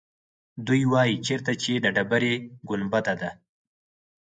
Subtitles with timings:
[0.67, 2.33] دوی وایيچېرته چې د ډبرې
[2.69, 3.29] ګنبده ده.